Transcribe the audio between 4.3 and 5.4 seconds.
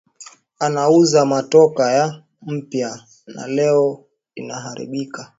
inaaribika